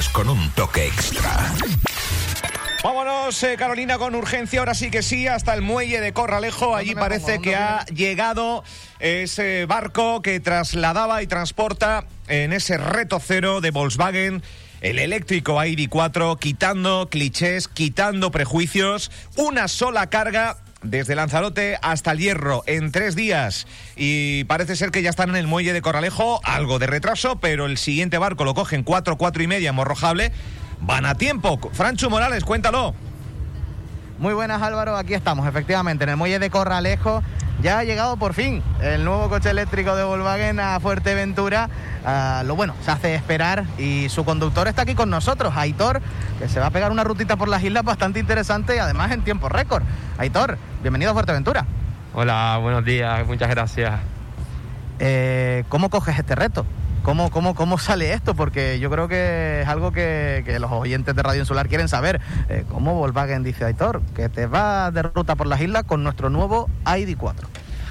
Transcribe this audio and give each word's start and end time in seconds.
mañanas 0.00 0.08
con 0.08 0.28
un 0.28 0.50
toque 0.50 0.86
extra. 0.86 1.52
Vámonos, 2.82 3.42
eh, 3.42 3.56
Carolina, 3.58 3.98
con 3.98 4.14
urgencia. 4.14 4.60
Ahora 4.60 4.74
sí 4.74 4.90
que 4.90 5.02
sí, 5.02 5.26
hasta 5.26 5.52
el 5.52 5.60
muelle 5.60 6.00
de 6.00 6.12
Corralejo. 6.12 6.74
Allí 6.74 6.94
parece 6.94 7.40
que 7.40 7.54
ha 7.54 7.84
llegado 7.86 8.64
ese 8.98 9.66
barco 9.66 10.22
que 10.22 10.40
trasladaba 10.40 11.22
y 11.22 11.26
transporta 11.26 12.06
en 12.28 12.52
ese 12.52 12.78
reto 12.78 13.20
cero 13.20 13.60
de 13.60 13.70
Volkswagen 13.70 14.42
el 14.80 14.98
eléctrico 14.98 15.56
ID4, 15.56 16.38
quitando 16.38 17.10
clichés, 17.10 17.68
quitando 17.68 18.30
prejuicios, 18.30 19.10
una 19.36 19.68
sola 19.68 20.08
carga 20.08 20.56
desde 20.82 21.14
Lanzarote 21.14 21.78
hasta 21.82 22.12
el 22.12 22.18
Hierro 22.18 22.62
en 22.66 22.92
tres 22.92 23.14
días 23.14 23.66
y 23.96 24.44
parece 24.44 24.76
ser 24.76 24.90
que 24.90 25.02
ya 25.02 25.10
están 25.10 25.30
en 25.30 25.36
el 25.36 25.46
muelle 25.46 25.72
de 25.72 25.82
Corralejo, 25.82 26.40
algo 26.44 26.78
de 26.78 26.86
retraso, 26.86 27.36
pero 27.36 27.66
el 27.66 27.78
siguiente 27.78 28.18
barco 28.18 28.44
lo 28.44 28.54
cogen 28.54 28.82
cuatro, 28.82 29.16
cuatro 29.16 29.42
y 29.42 29.46
media, 29.46 29.72
morrojable. 29.72 30.32
Van 30.80 31.04
a 31.04 31.14
tiempo. 31.14 31.60
Francho 31.72 32.08
Morales, 32.08 32.44
cuéntalo. 32.44 32.94
Muy 34.18 34.34
buenas 34.34 34.60
Álvaro, 34.62 34.96
aquí 34.96 35.14
estamos 35.14 35.46
efectivamente 35.46 36.04
en 36.04 36.10
el 36.10 36.16
muelle 36.16 36.38
de 36.38 36.50
Corralejo. 36.50 37.22
Ya 37.62 37.78
ha 37.78 37.84
llegado 37.84 38.16
por 38.16 38.32
fin 38.32 38.62
el 38.80 39.04
nuevo 39.04 39.28
coche 39.28 39.50
eléctrico 39.50 39.94
de 39.94 40.02
Volkswagen 40.02 40.58
a 40.60 40.80
Fuerteventura. 40.80 41.68
Ah, 42.06 42.42
lo 42.46 42.56
bueno, 42.56 42.74
se 42.82 42.90
hace 42.90 43.14
esperar 43.14 43.66
y 43.76 44.08
su 44.08 44.24
conductor 44.24 44.66
está 44.66 44.82
aquí 44.82 44.94
con 44.94 45.10
nosotros, 45.10 45.52
Aitor, 45.54 46.00
que 46.38 46.48
se 46.48 46.58
va 46.58 46.66
a 46.66 46.70
pegar 46.70 46.90
una 46.90 47.04
rutita 47.04 47.36
por 47.36 47.48
las 47.48 47.62
islas 47.62 47.84
bastante 47.84 48.18
interesante 48.18 48.76
y 48.76 48.78
además 48.78 49.12
en 49.12 49.22
tiempo 49.22 49.50
récord. 49.50 49.82
Aitor, 50.16 50.56
bienvenido 50.80 51.10
a 51.10 51.14
Fuerteventura. 51.14 51.66
Hola, 52.14 52.58
buenos 52.62 52.82
días, 52.82 53.26
muchas 53.26 53.50
gracias. 53.50 54.00
Eh, 54.98 55.64
¿Cómo 55.68 55.90
coges 55.90 56.18
este 56.18 56.34
reto? 56.34 56.64
¿Cómo, 57.02 57.30
cómo, 57.30 57.54
¿Cómo 57.54 57.78
sale 57.78 58.12
esto? 58.12 58.34
Porque 58.34 58.78
yo 58.78 58.90
creo 58.90 59.08
que 59.08 59.62
es 59.62 59.68
algo 59.68 59.90
que, 59.90 60.42
que 60.44 60.58
los 60.58 60.70
oyentes 60.70 61.14
de 61.16 61.22
Radio 61.22 61.40
Insular 61.40 61.68
quieren 61.68 61.88
saber. 61.88 62.20
Eh, 62.48 62.64
¿Cómo 62.68 62.94
Volkswagen 62.94 63.42
dice 63.42 63.64
Aitor? 63.64 64.02
Que 64.14 64.28
te 64.28 64.46
va 64.46 64.90
de 64.90 65.02
ruta 65.02 65.34
por 65.34 65.46
las 65.46 65.60
islas 65.60 65.84
con 65.84 66.04
nuestro 66.04 66.28
nuevo 66.28 66.68
ID4. 66.84 67.34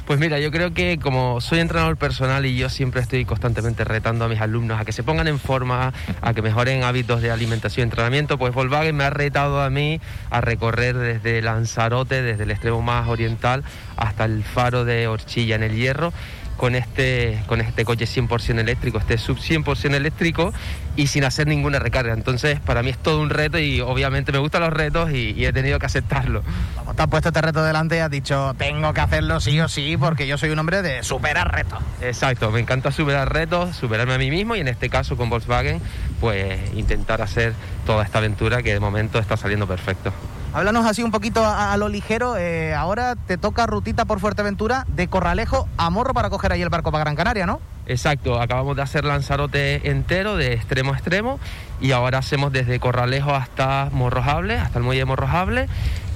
Pues 0.09 0.19
mira, 0.19 0.39
yo 0.39 0.49
creo 0.49 0.73
que 0.73 0.97
como 0.97 1.39
soy 1.39 1.59
entrenador 1.59 1.95
personal 1.95 2.43
y 2.47 2.57
yo 2.57 2.69
siempre 2.69 2.99
estoy 2.99 3.25
constantemente 3.25 3.83
retando 3.83 4.25
a 4.25 4.27
mis 4.27 4.41
alumnos 4.41 4.81
a 4.81 4.85
que 4.85 4.91
se 4.91 5.03
pongan 5.03 5.27
en 5.27 5.37
forma, 5.37 5.93
a 6.21 6.33
que 6.33 6.41
mejoren 6.41 6.83
hábitos 6.83 7.21
de 7.21 7.29
alimentación 7.29 7.83
y 7.83 7.89
entrenamiento, 7.89 8.39
pues 8.39 8.51
Volkswagen 8.51 8.95
me 8.95 9.03
ha 9.03 9.11
retado 9.11 9.61
a 9.61 9.69
mí 9.69 10.01
a 10.31 10.41
recorrer 10.41 10.97
desde 10.97 11.43
Lanzarote, 11.43 12.23
desde 12.23 12.41
el 12.41 12.49
extremo 12.49 12.81
más 12.81 13.07
oriental, 13.07 13.63
hasta 13.97 14.25
el 14.25 14.43
faro 14.43 14.83
de 14.83 15.07
Horchilla 15.07 15.55
en 15.55 15.61
el 15.61 15.75
Hierro 15.75 16.11
con 16.59 16.75
este, 16.75 17.41
con 17.47 17.61
este 17.61 17.85
coche 17.85 18.05
100% 18.05 18.59
eléctrico, 18.59 18.97
este 18.97 19.17
sub 19.17 19.37
100% 19.37 19.95
eléctrico 19.95 20.53
y 20.97 21.07
sin 21.07 21.23
hacer 21.23 21.47
ninguna 21.47 21.79
recarga. 21.79 22.13
Entonces, 22.13 22.59
para 22.59 22.83
mí 22.83 22.89
es 22.89 22.97
todo 22.97 23.21
un 23.21 23.29
reto 23.29 23.57
y 23.57 23.79
obviamente 23.79 24.33
me 24.33 24.39
gustan 24.39 24.63
los 24.63 24.73
retos 24.73 25.09
y, 25.11 25.45
he 25.45 25.53
tenido 25.53 25.79
que 25.79 25.85
aceptarlo. 25.85 26.43
Como 26.75 26.93
te 26.93 27.01
has 27.01 27.07
puesto 27.07 27.29
este 27.29 27.41
reto 27.41 27.63
delante 27.63 27.95
y 27.95 27.99
has 27.99 28.11
dicho, 28.11 28.53
tengo 28.57 28.93
que 28.93 28.99
hacerlo 28.99 29.39
sí 29.39 29.57
o 29.61 29.69
sí 29.69 29.95
porque 29.95 30.27
yo 30.27 30.37
soy 30.37 30.49
un 30.49 30.59
hombre 30.59 30.81
de 30.81 31.01
superar 31.01 31.49
retos. 31.49 31.79
Exacto, 32.01 32.51
me 32.51 32.59
encanta 32.59 32.91
superar 32.91 33.31
retos, 33.31 33.77
superarme 33.77 34.15
a 34.15 34.17
mí 34.17 34.29
mismo 34.29 34.57
y 34.57 34.59
en 34.59 34.67
este 34.67 34.89
caso 34.89 35.15
con 35.15 35.29
Volkswagen, 35.29 35.81
pues 36.19 36.59
intentar 36.75 37.21
hacer 37.21 37.53
toda 37.85 38.03
esta 38.03 38.17
aventura 38.17 38.61
que 38.61 38.73
de 38.73 38.81
momento 38.81 39.17
está 39.17 39.37
saliendo 39.37 39.65
perfecto. 39.65 40.11
Háblanos 40.53 40.85
así 40.85 41.03
un 41.03 41.11
poquito 41.11 41.45
a, 41.45 41.75
lo 41.77 41.89
ligero. 41.89 42.35
Eh, 42.35 42.73
ahora 42.73 43.15
te 43.15 43.37
toca 43.37 43.67
rutita 43.67 44.05
por 44.05 44.19
Fuerteventura 44.19 44.85
de 44.87 45.07
Corralejo 45.07 45.67
a 45.77 45.89
Morro 45.91 46.13
para 46.13 46.29
coger 46.29 46.51
ahí 46.51 46.61
el 46.61 46.69
barco 46.69 46.91
para 46.91 47.03
Gran 47.03 47.15
Canaria, 47.15 47.45
¿no? 47.45 47.59
Exacto, 47.85 48.39
acabamos 48.39 48.75
de 48.75 48.81
hacer 48.81 49.03
Lanzarote 49.03 49.89
entero 49.89 50.37
de 50.37 50.53
extremo 50.53 50.93
a 50.93 50.95
extremo 50.95 51.39
y 51.81 51.91
ahora 51.91 52.19
hacemos 52.19 52.51
desde 52.51 52.79
Corralejo 52.79 53.33
hasta 53.33 53.89
Morrojable, 53.91 54.57
hasta 54.57 54.79
el 54.79 54.85
muelle 54.85 55.01
de 55.01 55.05
Morrojable 55.05 55.67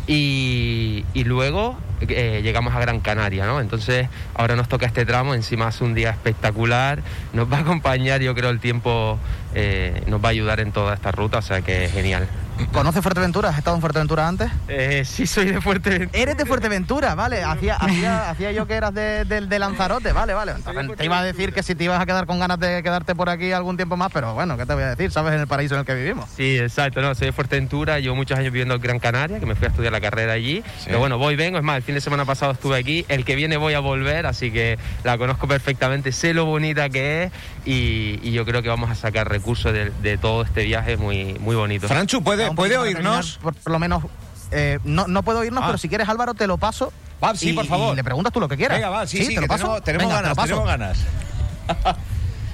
y, 0.06 1.06
luego 1.25 1.78
eh, 2.02 2.42
llegamos 2.44 2.75
a 2.75 2.80
Gran 2.80 3.00
Canaria, 3.00 3.46
¿no? 3.46 3.62
Entonces 3.62 4.08
ahora 4.35 4.56
nos 4.56 4.68
toca 4.68 4.85
este 4.85 5.06
tramo, 5.06 5.34
encima 5.34 5.69
es 5.69 5.81
un 5.81 5.94
día 5.94 6.09
espectacular, 6.09 7.02
nos 7.34 7.52
va 7.52 7.58
a 7.58 7.62
acompañar, 7.62 8.22
yo 8.22 8.35
creo 8.35 8.50
el 8.50 8.59
tiempo 8.59 9.18
eh, 9.56 10.03
nos 10.08 10.24
va 10.24 10.28
a 10.28 10.31
ayudar 10.31 10.59
en 10.59 10.72
toda 10.72 10.94
esta 10.94 11.12
ruta, 11.12 11.38
o 11.38 11.41
sea 11.41 11.62
que 11.62 11.88
genial. 11.90 12.28
¿Conoces 12.72 13.02
Fuerteventura? 13.02 13.50
¿Has 13.50 13.58
estado 13.58 13.75
en 13.75 13.81
Fuerteventura 13.81 14.28
antes? 14.28 14.52
Eh, 14.68 15.03
sí, 15.06 15.28
soy 15.28 15.46
de 15.46 15.62
Fuerteventura. 15.62 16.19
Eres 16.19 16.38
de 16.38 16.46
Fuerteventura, 16.46 17.16
vale. 17.16 17.44
Hacía, 17.44 17.75
hacía, 17.75 18.52
yo 18.52 18.68
que 18.68 18.74
eras 18.74 18.94
de, 18.94 19.58
Lanzarote, 19.59 20.12
vale, 20.12 20.34
vale. 20.34 20.53
te 20.97 21.06
iba 21.06 21.19
a 21.19 21.24
decir 21.24 21.53
que 21.53 21.64
si 21.64 21.75
te 21.75 21.86
ibas 21.86 22.02
a 22.02 22.06
quedar 22.06 22.25
con 22.25 22.40
ganas 22.40 22.59
de 22.59 22.81
quedarte 22.84 23.16
por 23.16 23.30
aquí 23.30 23.52
algún 23.52 23.78
tiempo 23.78 23.97
más, 23.97 24.12
pero 24.12 24.34
bueno, 24.34 24.58
¿qué 24.58 24.66
te 24.66 24.74
voy 24.74 24.84
a 24.84 24.90
decir? 24.90 25.12
Sabes 25.12 25.34
en 25.34 25.41
el 25.41 25.47
paraíso 25.47 25.75
en 25.75 25.81
el 25.81 25.86
que 25.86 25.96
vivimos. 25.96 26.30
Sí, 26.36 26.58
exacto. 26.58 27.02
No, 27.02 27.14
soy 27.16 27.28
de 27.28 27.34
Fuerteventura, 27.34 28.00
llevo 28.00 28.16
muchos 28.16 28.38
años 28.38 28.52
viviendo 28.52 28.75
en 28.75 28.81
Gran 28.81 29.00
Canaria, 29.00 29.40
que 29.40 29.46
me 29.46 29.56
fui 29.56 29.66
a 29.66 29.70
estudiar 29.70 29.91
la 29.91 30.02
carrera 30.02 30.34
allí. 30.34 30.64
Pero 30.85 31.00
bueno, 31.00 31.18
voy, 31.18 31.35
vengo. 31.35 31.58
Es 31.58 31.64
más, 31.64 31.78
el 31.78 31.84
fin 31.84 31.96
de 31.96 32.02
semana 32.02 32.25
pasado 32.25 32.52
estuve 32.52 32.78
aquí. 32.78 33.06
El 33.08 33.25
que 33.25 33.35
viene 33.35 33.58
voy 33.58 33.74
a 33.74 33.80
volver, 33.80 34.25
así 34.25 34.52
que 34.52 34.78
la 35.03 35.18
conozco 35.18 35.47
perfectamente, 35.47 36.12
sé 36.12 36.34
lo 36.34 36.46
bonita 36.46 36.90
que 36.90 37.24
es 37.24 37.31
y, 37.66 38.31
yo 38.34 38.46
creo 38.46 38.64
que 38.64 38.70
vamos 38.70 38.90
a 38.90 38.96
sacar 38.96 39.30
recursos 39.30 39.72
de, 39.74 40.18
todo 40.18 40.41
este 40.41 40.64
viaje 40.64 40.97
muy, 40.97 41.35
muy 41.40 41.56
bonito. 41.56 41.88
Franchu, 41.88 42.24
¿puede, 42.52 42.76
¿puede 42.76 42.78
oírnos? 42.78 43.40
Por, 43.42 43.56
lo 43.66 43.80
menos, 43.80 44.04
eh, 44.52 44.80
no, 44.84 45.08
no 45.08 45.24
puedo 45.24 45.40
oírnos, 45.40 45.64
ah. 45.64 45.68
pero 45.68 45.78
si 45.78 45.90
quieres, 45.90 46.08
Álvaro, 46.09 46.34
te 46.34 46.48
lo 46.48 46.58
paso. 46.58 46.92
Va, 47.24 47.36
sí, 47.36 47.54
por 47.54 47.66
favor. 47.66 47.96
le 47.96 48.04
preguntas 48.04 48.34
tú 48.34 48.40
lo 48.40 48.50
que 48.50 48.58
quieras. 48.58 48.78
Venga, 48.78 48.90
va, 48.90 49.08
sí, 49.08 49.24
sí, 49.24 49.36
te 49.36 49.42
lo 49.42 49.48
paso. 49.48 49.81
Tenemos, 49.81 50.12
ganas, 50.12 50.36
tenemos 50.38 50.66
ganas. 50.68 51.00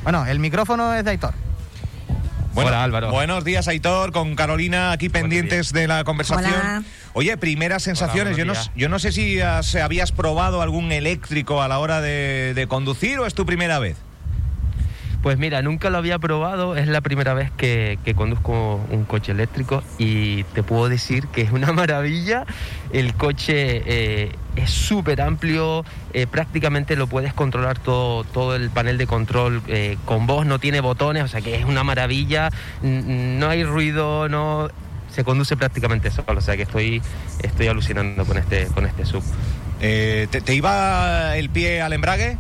bueno, 0.04 0.26
el 0.26 0.40
micrófono 0.40 0.94
es 0.94 1.04
de 1.04 1.12
Aitor. 1.12 1.34
Bueno, 2.54 2.70
Hola, 2.70 2.84
Álvaro. 2.84 3.12
Buenos 3.12 3.44
días, 3.44 3.68
Aitor, 3.68 4.12
con 4.12 4.36
Carolina 4.36 4.92
aquí 4.92 5.08
pendientes 5.10 5.72
de 5.72 5.88
la 5.88 6.04
conversación. 6.04 6.86
Oye, 7.14 7.38
primeras 7.38 7.84
sensaciones. 7.84 8.38
yo, 8.38 8.46
no, 8.46 8.54
yo 8.76 8.90
no 8.90 9.00
sé 9.00 9.12
si 9.12 9.40
habías 9.42 10.12
probado 10.12 10.62
algún 10.62 10.92
eléctrico 10.92 11.62
a 11.62 11.68
la 11.68 11.80
hora 11.80 12.02
de 12.02 12.66
conducir 12.68 13.20
o 13.20 13.26
es 13.26 13.34
tu 13.34 13.46
primera 13.46 13.80
vez. 13.80 13.98
Pues 15.22 15.38
mira, 15.38 15.62
nunca 15.62 15.90
lo 15.90 15.97
había 15.97 16.18
probado, 16.18 16.78
es 16.78 16.88
la 16.88 17.02
primera 17.02 17.34
vez 17.34 17.52
que, 17.52 18.00
conduzco 18.16 18.80
un 18.90 19.03
coche 19.03 19.34
eléctrico 19.34 19.84
y 19.97 20.44
te 20.46 20.63
puedo 20.63 20.88
decir 20.88 21.28
que 21.28 21.41
es 21.41 21.52
una 21.52 21.72
maravilla. 21.74 22.46
El 22.94 23.13
coche 23.16 23.84
eh, 23.85 24.31
es 24.56 24.69
súper 24.69 25.22
amplio, 25.22 25.84
eh, 26.13 26.25
prácticamente 26.25 26.96
lo 26.96 27.07
puedes 27.07 27.34
controlar 27.34 27.80
todo, 27.80 28.24
todo 28.24 28.56
el 28.56 28.69
panel 28.69 28.97
de 28.97 29.07
control 29.07 29.62
eh, 29.68 29.97
con 30.06 30.25
voz, 30.25 30.46
no 30.46 30.57
tiene 30.57 30.80
botones, 30.80 31.24
o 31.24 31.28
sea 31.28 31.41
que 31.41 31.56
es 31.56 31.66
una 31.66 31.84
maravilla, 31.84 32.50
no 32.81 33.50
hay 33.50 33.66
ruido, 33.66 34.30
no 34.30 34.69
se 35.12 35.25
conduce 35.25 35.57
prácticamente 35.57 36.12
solo, 36.12 36.38
o 36.38 36.41
sea 36.41 36.56
que 36.56 36.63
estoy, 36.63 37.01
estoy 37.44 37.68
alucinando 37.68 38.24
con 38.24 38.38
este, 38.38 38.68
con 38.68 38.86
este 38.86 39.06
sub. 39.06 39.24
¿te, 39.80 40.56
iba 40.56 41.36
el 41.36 41.50
pie 41.50 41.81
al 41.81 41.91
embrague? 41.91 42.38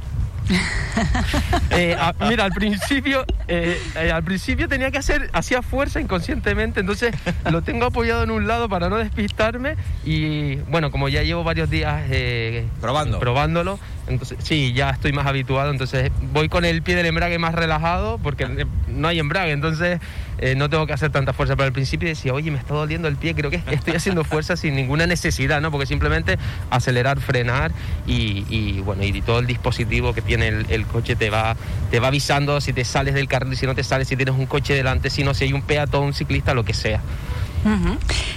Eh, 1.71 1.95
mira, 2.27 2.45
al 2.45 2.51
principio, 2.51 3.23
eh, 3.47 3.79
eh, 3.95 4.11
al 4.11 4.23
principio 4.23 4.67
tenía 4.67 4.91
que 4.91 4.97
hacer, 4.97 5.29
hacía 5.33 5.61
fuerza 5.61 6.01
inconscientemente, 6.01 6.79
entonces 6.79 7.15
lo 7.49 7.61
tengo 7.61 7.85
apoyado 7.85 8.23
en 8.23 8.31
un 8.31 8.47
lado 8.47 8.67
para 8.67 8.89
no 8.89 8.97
despistarme 8.97 9.75
y 10.03 10.55
bueno, 10.55 10.91
como 10.91 11.07
ya 11.07 11.23
llevo 11.23 11.43
varios 11.43 11.69
días 11.69 12.03
Probando. 12.81 13.19
probándolo, 13.19 13.79
entonces 14.07 14.39
sí, 14.41 14.73
ya 14.73 14.89
estoy 14.89 15.13
más 15.13 15.27
habituado, 15.27 15.71
entonces 15.71 16.11
voy 16.33 16.49
con 16.49 16.65
el 16.65 16.81
pie 16.81 16.95
del 16.95 17.05
embrague 17.05 17.37
más 17.37 17.55
relajado 17.55 18.17
porque 18.17 18.67
no 18.87 19.07
hay 19.07 19.19
embrague, 19.19 19.51
entonces 19.51 19.99
no 20.55 20.69
tengo 20.69 20.87
que 20.87 20.93
hacer 20.93 21.11
tanta 21.11 21.33
fuerza. 21.33 21.55
Pero 21.55 21.67
al 21.67 21.73
principio 21.73 22.07
decía, 22.07 22.33
oye, 22.33 22.51
me 22.51 22.57
está 22.57 22.73
doliendo 22.73 23.07
el 23.07 23.15
pie, 23.15 23.35
creo 23.35 23.49
que 23.49 23.61
estoy 23.71 23.95
haciendo 23.95 24.23
fuerza 24.23 24.55
sin 24.55 24.75
ninguna 24.75 25.07
necesidad, 25.07 25.61
¿no? 25.61 25.71
Porque 25.71 25.85
simplemente 25.85 26.37
acelerar, 26.69 27.19
frenar 27.19 27.71
y, 28.05 28.81
bueno, 28.81 29.03
y 29.03 29.21
todo 29.21 29.39
el 29.39 29.47
dispositivo 29.47 30.13
que 30.13 30.21
tiene 30.21 30.47
el, 30.47 30.85
coche 30.85 31.15
te 31.15 31.29
va, 31.29 31.55
te 31.91 31.99
va 31.99 32.07
avisando 32.07 32.59
si 32.61 32.73
te 32.73 32.83
sales 32.85 33.13
del 33.13 33.27
carril, 33.27 33.55
si 33.55 33.65
no 33.65 33.75
te 33.75 33.83
sales, 33.83 34.07
si 34.07 34.15
tienes 34.15 34.35
un 34.35 34.45
coche 34.45 34.73
delante, 34.73 35.09
si 35.09 35.23
no, 35.23 35.33
si 35.33 35.45
hay 35.45 35.53
un 35.53 35.61
peatón, 35.61 36.05
un 36.05 36.13
ciclista, 36.13 36.53
lo 36.53 36.63
que 36.63 36.73
sea. 36.73 37.01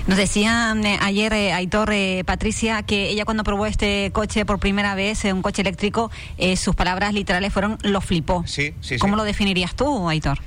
Nos 0.06 0.18
decía 0.18 0.74
eh, 0.84 0.98
ayer 1.00 1.32
eh, 1.32 1.52
Aitor, 1.52 1.90
eh, 1.92 2.24
Patricia, 2.26 2.82
que 2.82 3.10
ella 3.10 3.24
cuando 3.24 3.44
probó 3.44 3.66
este 3.66 4.10
coche 4.12 4.44
por 4.44 4.58
primera 4.58 4.94
vez, 4.94 5.24
un 5.24 5.42
coche 5.42 5.62
eléctrico, 5.62 6.10
sus 6.56 6.74
palabras 6.74 7.14
literales 7.14 7.52
fueron 7.52 7.78
lo 7.82 8.00
flipó. 8.00 8.42
Sí, 8.46 8.74
sí, 8.80 8.98
¿Cómo 8.98 9.16
lo 9.16 9.24
definirías 9.24 9.74
tú, 9.74 10.08
Aitor? 10.08 10.38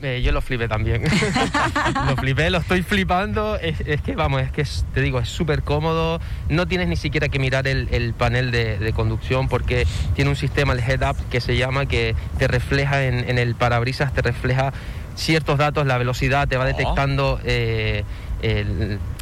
Yo 0.00 0.32
lo 0.32 0.40
flipé 0.40 0.68
también. 0.68 1.02
lo 2.08 2.16
flipé, 2.16 2.50
lo 2.50 2.58
estoy 2.58 2.82
flipando. 2.82 3.56
Es, 3.56 4.00
que, 4.02 4.14
vamos, 4.14 4.42
es 4.42 4.52
que 4.52 4.64
te 4.92 5.00
digo, 5.00 5.18
es 5.18 5.28
súper 5.28 5.62
cómodo. 5.62 6.20
No 6.48 6.66
tienes 6.66 6.88
ni 6.88 6.96
siquiera 6.96 7.28
que 7.28 7.38
mirar 7.38 7.66
el, 7.66 8.14
panel 8.16 8.50
de, 8.50 8.92
conducción 8.94 9.48
porque 9.48 9.86
tiene 10.14 10.30
un 10.30 10.36
sistema, 10.36 10.72
el 10.72 10.80
head-up, 10.80 11.16
que 11.30 11.40
se 11.40 11.56
llama, 11.56 11.86
que 11.86 12.14
te 12.38 12.48
refleja 12.48 13.04
en, 13.04 13.28
en 13.28 13.38
el 13.38 13.54
parabrisas, 13.54 14.12
te 14.12 14.22
refleja 14.22 14.72
ciertos 15.14 15.58
datos, 15.58 15.86
la 15.86 15.98
velocidad, 15.98 16.48
te 16.48 16.56
va 16.56 16.64
detectando 16.64 17.40
eh, 17.44 18.04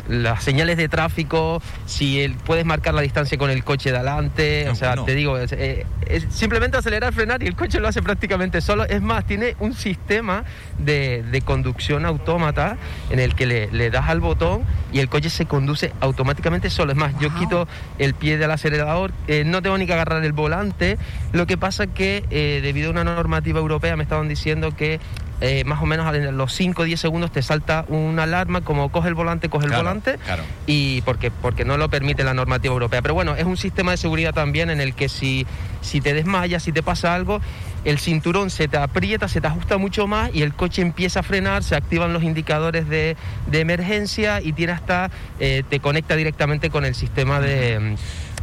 las 0.08 0.42
señales 0.42 0.76
de 0.76 0.88
tráfico, 0.88 1.62
si 1.86 2.20
el, 2.20 2.34
puedes 2.34 2.64
marcar 2.64 2.94
la 2.94 3.02
distancia 3.02 3.38
con 3.38 3.50
el 3.50 3.64
coche 3.64 3.90
de 3.90 3.98
adelante, 3.98 4.68
o 4.68 4.74
sea, 4.74 4.96
te 4.96 5.14
digo, 5.14 5.38
eh, 5.38 5.86
es, 6.06 6.26
simplemente 6.30 6.76
acelerar, 6.76 7.12
frenar 7.12 7.42
y 7.42 7.46
el 7.46 7.56
coche 7.56 7.80
lo 7.80 7.88
hace 7.88 8.02
prácticamente 8.02 8.60
solo. 8.60 8.84
Es 8.84 9.02
más, 9.02 9.26
tiene 9.26 9.56
un 9.60 9.74
sistema 9.74 10.44
de, 10.78 11.22
de 11.30 11.40
conducción 11.42 12.04
autómata 12.04 12.76
en 13.10 13.20
el 13.20 13.34
que 13.34 13.46
le, 13.46 13.70
le, 13.70 13.90
das 13.90 14.08
al 14.08 14.20
botón 14.20 14.64
y 14.92 14.98
el 14.98 15.08
coche 15.08 15.30
se 15.30 15.46
conduce 15.46 15.92
automáticamente 16.00 16.70
solo. 16.70 16.92
Es 16.92 16.98
más, 16.98 17.18
yo 17.18 17.32
quito 17.34 17.68
el 17.98 18.14
pie 18.14 18.38
del 18.38 18.50
acelerador, 18.50 19.12
eh, 19.28 19.44
no 19.44 19.62
tengo 19.62 19.78
ni 19.78 19.86
que 19.86 19.92
agarrar 19.92 20.24
el 20.24 20.32
volante. 20.32 20.98
Lo 21.32 21.46
que 21.46 21.56
pasa 21.56 21.86
que 21.86 22.24
eh, 22.30 22.60
debido 22.62 22.88
a 22.88 22.90
una 22.92 23.04
normativa 23.04 23.60
europea 23.60 23.96
me 23.96 24.02
estaban 24.02 24.28
diciendo 24.28 24.74
que 24.76 25.00
eh, 25.42 25.64
más 25.64 25.82
o 25.82 25.86
menos 25.86 26.06
a 26.06 26.12
los 26.12 26.54
5 26.54 26.82
o 26.82 26.84
10 26.84 27.00
segundos 27.00 27.32
te 27.32 27.42
salta 27.42 27.84
una 27.88 28.22
alarma 28.22 28.60
como 28.60 28.92
coge 28.92 29.08
el 29.08 29.14
volante, 29.14 29.48
coge 29.48 29.66
el 29.66 29.72
volante, 29.72 30.18
y 30.66 31.00
porque, 31.02 31.32
porque 31.32 31.64
no 31.64 31.76
lo 31.76 31.88
permite 31.88 32.22
la 32.22 32.32
normativa 32.32 32.72
europea. 32.72 33.02
Pero 33.02 33.14
bueno, 33.14 33.34
es 33.34 33.44
un 33.44 33.56
sistema 33.56 33.90
de 33.90 33.96
seguridad 33.96 34.32
también 34.32 34.70
en 34.70 34.80
el 34.80 34.94
que 34.94 35.08
si, 35.08 35.44
si 35.80 36.00
te 36.00 36.14
desmayas, 36.14 36.62
si 36.62 36.70
te 36.70 36.84
pasa 36.84 37.14
algo, 37.16 37.40
el 37.84 37.98
cinturón 37.98 38.50
se 38.50 38.68
te 38.68 38.76
aprieta, 38.76 39.26
se 39.26 39.40
te 39.40 39.48
ajusta 39.48 39.78
mucho 39.78 40.06
más 40.06 40.30
y 40.32 40.42
el 40.42 40.54
coche 40.54 40.80
empieza 40.80 41.20
a 41.20 41.22
frenar, 41.24 41.64
se 41.64 41.74
activan 41.74 42.12
los 42.12 42.22
indicadores 42.22 42.88
de, 42.88 43.16
emergencia 43.52 44.40
y 44.40 44.52
tiene 44.52 44.72
hasta, 44.72 45.10
eh, 45.40 45.64
te 45.68 45.80
conecta 45.80 46.14
directamente 46.14 46.70
con 46.70 46.84
el 46.84 46.94
sistema 46.94 47.40
de 47.40 47.96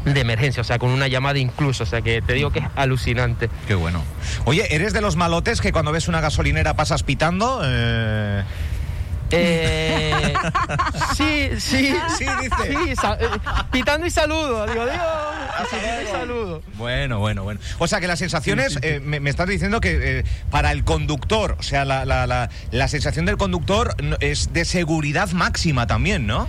de 0.06 0.20
emergencia, 0.20 0.62
o 0.62 0.64
sea, 0.64 0.80
con 0.80 0.90
una 0.90 1.08
llamada 1.08 1.40
incluso, 1.40 1.84
o 1.84 1.86
sea, 1.86 2.02
que 2.02 2.22
te 2.22 2.34
digo 2.34 2.52
que 2.52 2.60
es 2.60 2.66
alucinante. 2.76 3.50
Qué 3.68 3.76
bueno. 3.76 4.04
Oye, 4.46 4.74
¿eres 4.74 4.94
de 4.94 5.02
los 5.02 5.16
malotes 5.16 5.62
que 5.62 5.72
cuando 5.72 5.92
ves 5.92 6.08
una 6.08 6.22
gasolinera 6.22 6.76
pasas 6.76 7.04
pitando? 7.04 7.62
Eh... 7.64 8.44
Eh, 9.32 10.34
sí, 11.16 11.50
sí, 11.60 11.94
sí, 12.18 12.26
dice. 12.42 12.56
Sí, 12.66 13.08
eh, 13.20 13.28
pitando 13.72 14.08
y 14.08 14.10
saludo, 14.10 14.66
digo, 14.66 14.86
digo, 14.86 15.04
y 16.04 16.08
saludo. 16.08 16.64
Bueno, 16.76 17.20
bueno, 17.20 17.44
bueno. 17.44 17.60
O 17.78 17.88
sea 17.88 18.00
que 18.00 18.08
las 18.08 18.20
sensaciones, 18.20 18.80
eh, 18.82 19.00
me, 19.04 19.30
estás 19.30 19.48
diciendo 19.48 19.82
que 19.82 20.26
para 20.50 20.72
el 20.72 20.84
conductor, 20.84 21.58
o 21.60 21.64
sea, 21.64 21.86
la, 21.86 22.06
la, 22.06 22.26
la, 22.26 22.50
la 22.72 22.88
sensación 22.88 23.26
del 23.26 23.38
conductor 23.38 23.96
es 24.20 24.52
de 24.54 24.66
seguridad 24.66 25.30
máxima 25.32 25.86
también, 25.86 26.26
¿no? 26.26 26.48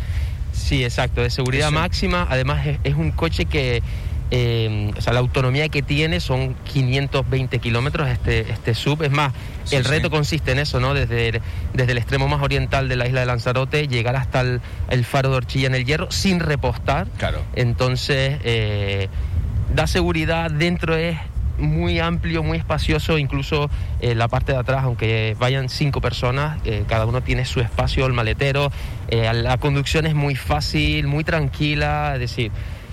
Sí, 0.60 0.84
exacto, 0.84 1.22
de 1.22 1.30
seguridad 1.30 1.70
máxima. 1.70 2.26
Además 2.30 2.66
es, 2.84 2.94
un 2.94 3.10
coche 3.10 3.46
que, 3.46 3.82
eh, 4.30 4.92
o 4.96 5.00
sea, 5.00 5.12
la 5.12 5.20
autonomía 5.20 5.68
que 5.68 5.82
tiene 5.82 6.20
son 6.20 6.54
520 6.72 7.58
kilómetros 7.58 8.08
este, 8.08 8.50
este 8.52 8.74
sub. 8.74 9.02
Es 9.02 9.10
más, 9.10 9.32
el 9.70 9.84
reto 9.84 10.10
consiste 10.10 10.52
en 10.52 10.58
eso, 10.58 10.78
¿no? 10.78 10.94
Desde, 10.94 11.40
desde 11.72 11.92
el 11.92 11.98
extremo 11.98 12.28
más 12.28 12.42
oriental 12.42 12.88
de 12.88 12.96
la 12.96 13.06
isla 13.06 13.20
de 13.20 13.26
Lanzarote, 13.26 13.88
llegar 13.88 14.16
hasta 14.16 14.42
el, 14.42 15.04
faro 15.04 15.30
de 15.30 15.36
Orchilla 15.36 15.66
en 15.66 15.74
el 15.74 15.84
Hierro 15.84 16.10
sin 16.10 16.40
repostar. 16.40 17.08
Claro. 17.16 17.42
Entonces, 17.56 18.38
eh, 18.44 19.08
da 19.74 19.86
seguridad, 19.86 20.50
dentro 20.50 20.94
es 20.94 21.18
muy 21.60 22.00
amplio, 22.00 22.42
muy 22.42 22.58
espacioso, 22.58 23.18
incluso 23.18 23.70
eh, 24.00 24.14
la 24.14 24.28
parte 24.28 24.52
de 24.52 24.58
atrás, 24.58 24.84
aunque 24.84 25.36
vayan 25.38 25.68
cinco 25.68 26.00
personas, 26.00 26.58
eh, 26.64 26.84
cada 26.88 27.06
uno 27.06 27.22
tiene 27.22 27.44
su 27.44 27.60
espacio, 27.60 28.06
el 28.06 28.12
maletero, 28.12 28.72
eh, 29.08 29.30
la 29.32 29.58
conducción 29.58 30.06
es 30.06 30.14
muy 30.14 30.34
fácil, 30.34 31.06
muy 31.06 31.24
tranquila, 31.24 32.12
es 32.14 32.20
decir, 32.20 32.50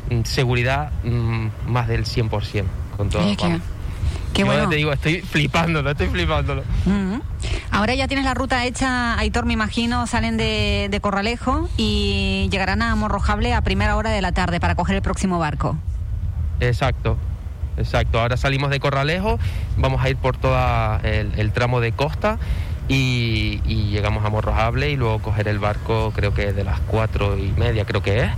mm, 0.09 0.23
seguridad 0.23 0.91
mm, 1.03 1.47
más 1.67 1.87
del 1.87 2.05
100% 2.05 2.65
con 2.95 3.09
todo. 3.09 3.23
Qué, 4.33 4.43
bueno. 4.43 4.69
te 4.69 4.75
digo, 4.75 4.93
estoy 4.93 5.21
flipándolo, 5.21 5.89
estoy 5.89 6.07
flipándolo. 6.07 6.63
Ahora 7.71 7.95
ya 7.95 8.07
tienes 8.07 8.23
la 8.23 8.35
ruta 8.35 8.65
hecha, 8.65 9.17
Aitor, 9.17 9.45
me 9.45 9.53
imagino, 9.53 10.05
salen 10.05 10.37
de, 10.37 10.89
de 10.91 10.99
Corralejo 11.01 11.67
y 11.75 12.47
llegarán 12.51 12.83
a 12.83 12.95
Morrojable 12.95 13.55
a 13.55 13.61
primera 13.61 13.95
hora 13.95 14.11
de 14.11 14.21
la 14.21 14.33
tarde 14.33 14.59
para 14.59 14.75
coger 14.75 14.95
el 14.95 15.01
próximo 15.01 15.39
barco. 15.39 15.75
Exacto, 16.59 17.17
exacto. 17.77 18.19
Ahora 18.19 18.37
salimos 18.37 18.69
de 18.69 18.79
Corralejo, 18.79 19.39
vamos 19.77 20.03
a 20.03 20.09
ir 20.09 20.17
por 20.17 20.37
todo 20.37 20.55
el, 21.03 21.51
tramo 21.51 21.79
de 21.79 21.91
costa 21.91 22.37
y, 22.87 23.61
llegamos 23.89 24.23
a 24.25 24.29
Morrojable 24.29 24.91
y 24.91 24.95
luego 24.95 25.19
coger 25.19 25.47
el 25.47 25.59
barco 25.59 26.11
creo 26.15 26.33
que 26.33 26.53
de 26.53 26.63
las 26.63 26.79
cuatro 26.81 27.37
y 27.37 27.53
media 27.57 27.85
creo 27.85 28.01
que 28.01 28.21
es. 28.21 28.31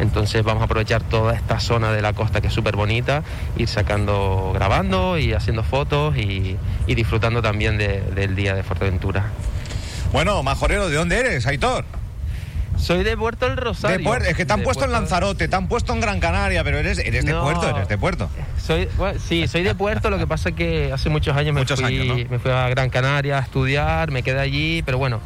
Entonces 0.00 0.42
vamos 0.42 0.60
a 0.62 0.64
aprovechar 0.64 1.02
toda 1.02 1.34
esta 1.34 1.60
zona 1.60 1.92
de 1.92 2.02
la 2.02 2.12
costa 2.12 2.40
que 2.40 2.48
es 2.48 2.52
súper 2.52 2.74
bonita, 2.74 3.22
ir 3.56 3.68
sacando, 3.68 4.50
grabando 4.52 5.18
y 5.18 5.32
haciendo 5.32 5.62
fotos 5.62 6.16
y, 6.16 6.56
disfrutando 6.86 7.42
también 7.42 7.78
del 7.78 8.34
día 8.34 8.54
de 8.54 8.62
Fuerteventura. 8.62 9.26
Bueno, 10.12 10.42
Majorero, 10.42 10.88
¿de 10.88 10.96
dónde 10.96 11.18
eres, 11.18 11.46
Aitor? 11.46 11.84
Soy 12.84 13.02
de 13.02 13.16
Puerto 13.16 13.48
del 13.48 13.56
Rosario. 13.56 14.14
es 14.16 14.36
que 14.36 14.44
te 14.44 14.52
han 14.52 14.62
puesto 14.62 14.84
en 14.84 14.92
Lanzarote, 14.92 15.48
te 15.48 15.56
han 15.56 15.68
puesto 15.68 15.94
en 15.94 16.00
Gran 16.00 16.20
Canaria, 16.20 16.62
pero 16.62 16.78
eres, 16.78 16.98
eres 16.98 17.24
de 17.24 17.32
Puerto, 17.32 17.68
eres 17.68 17.88
de 17.88 17.96
Puerto. 17.96 18.28
Soy, 18.58 18.88
sí, 19.26 19.48
soy 19.48 19.62
de 19.62 19.74
Puerto, 19.74 20.10
lo 20.10 20.18
que 20.18 20.26
pasa 20.26 20.50
es 20.50 20.54
que 20.54 20.92
hace 20.92 21.08
muchos 21.08 21.34
años, 21.34 21.54
me, 21.54 21.64
fui, 21.64 22.26
me 22.28 22.38
fui 22.38 22.50
a 22.50 22.68
Gran 22.68 22.90
Canaria 22.90 23.38
a 23.38 23.40
estudiar, 23.40 24.10
me 24.10 24.22
quedé 24.22 24.38
allí, 24.38 24.82
pero 24.82 24.98
bueno, 24.98 25.20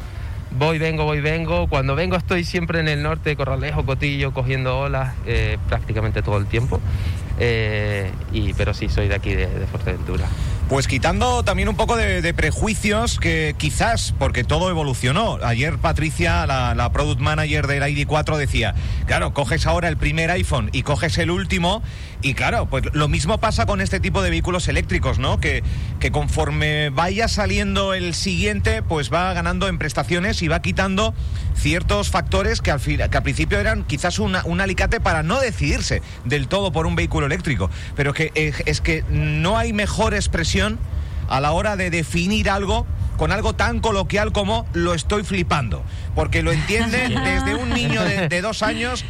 voy, 0.51 0.79
vengo, 0.79 1.03
voy, 1.03 1.19
vengo. 1.19 1.67
Cuando 1.67 1.95
vengo 1.95 2.15
estoy 2.15 2.45
siempre 2.45 2.79
en 2.79 2.87
el 2.87 3.03
norte, 3.03 3.35
Corralejo, 3.35 3.85
Cotillo, 3.85 4.33
cogiendo 4.33 4.79
olas 4.79 5.13
eh, 5.25 5.57
prácticamente 5.67 6.21
todo 6.21 6.37
el 6.37 6.45
tiempo. 6.45 6.79
Eh, 7.39 8.09
y, 8.31 8.53
pero 8.53 8.73
sí, 8.73 8.87
soy 8.87 9.09
de 9.09 9.15
aquí, 9.15 9.35
de, 9.35 9.47
de 9.47 9.67
Fuerteventura. 9.67 10.27
Pues 10.69 10.87
quitando 10.87 11.43
también 11.43 11.67
un 11.67 11.75
poco 11.75 11.97
de, 11.97 12.31
prejuicios 12.35 13.17
que 13.19 13.55
quizás, 13.57 14.13
porque 14.19 14.43
todo 14.43 14.69
evolucionó. 14.69 15.39
Ayer 15.41 15.79
Patricia, 15.79 16.45
la, 16.45 16.91
product 16.93 17.19
manager 17.19 17.65
del 17.65 17.81
ID4, 17.81 18.37
decía, 18.37 18.75
claro, 19.07 19.33
coges 19.33 19.65
ahora 19.65 19.87
el 19.87 19.97
primer 19.97 20.29
iPhone 20.29 20.69
y 20.71 20.83
coges 20.83 21.17
el 21.17 21.31
último 21.31 21.81
y 22.21 22.33
claro, 22.33 22.65
pues 22.65 22.83
lo 22.93 23.07
mismo 23.07 23.37
pasa 23.39 23.65
con 23.65 23.79
este 23.79 23.99
tipo 23.99 24.21
de 24.21 24.29
vehículos 24.29 24.67
eléctricos, 24.67 25.19
¿no? 25.19 25.39
Que, 25.39 25.63
que 25.99 26.11
conforme 26.11 26.89
vaya 26.89 27.29
saliendo 27.29 27.93
el 27.93 28.13
siguiente, 28.13 28.83
pues 28.83 29.11
va 29.11 29.33
ganando 29.33 29.69
en 29.69 29.77
prestaciones 29.77 30.41
y 30.41 30.49
va 30.49 30.61
quitando 30.61 31.13
ciertos 31.55 32.09
factores 32.09 32.61
que 32.61 32.71
al, 32.71 32.81
que 32.81 33.17
al 33.17 33.23
principio 33.23 33.59
eran 33.59 33.85
quizás 33.85 34.19
un 34.19 34.35
alicate 34.35 34.99
para 34.99 35.23
no 35.23 35.39
decidirse 35.39 36.01
del 36.25 36.47
todo 36.47 36.71
por 36.73 36.87
un 36.87 36.95
vehículo 36.95 37.25
eléctrico. 37.25 37.69
Pero 37.95 38.13
que 38.13 38.31
es 38.35 38.81
que 38.81 39.05
no 39.09 39.57
hay 39.57 39.71
mejor 39.71 40.13
expresión 40.13 40.77
a 41.29 41.39
la 41.39 41.51
hora 41.51 41.77
de 41.77 41.89
definir 41.89 42.49
algo 42.49 42.85
con 43.19 43.33
algo 43.33 43.53
tan 43.53 43.81
coloquial 43.81 44.31
como 44.31 44.65
lo 44.71 44.93
estoy 44.93 45.23
flipando, 45.23 45.83
porque 46.15 46.41
lo 46.41 46.53
entiende 46.53 47.09
desde 47.09 47.53
un 47.53 47.69
niño 47.69 48.01
de, 48.01 48.41
dos 48.41 48.63
años 48.63 49.03